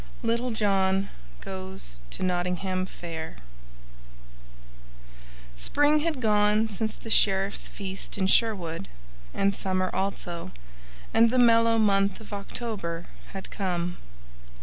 [0.23, 1.09] Little John
[1.41, 3.35] Goes to Nottingham Fair
[5.55, 8.87] SPRING HAD GONE since the Sheriff's feast in Sherwood,
[9.31, 10.49] and summer also,
[11.13, 13.97] and the mellow month of October had come.